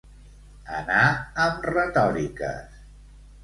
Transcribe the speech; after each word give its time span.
Anar 0.77 1.03
amb 1.45 1.69
retòriques. 1.73 2.85